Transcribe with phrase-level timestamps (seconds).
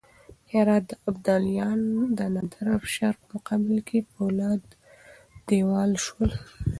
[0.03, 0.03] د
[0.53, 1.81] هرات ابدالیان
[2.17, 4.71] د نادرافشار په مقابل کې د فولادو
[5.47, 6.31] دېوال شول.